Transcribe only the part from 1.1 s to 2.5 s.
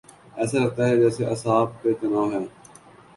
اعصاب پہ تناؤ ہے۔